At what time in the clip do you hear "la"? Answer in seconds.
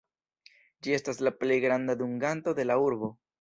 1.27-1.33, 2.71-2.79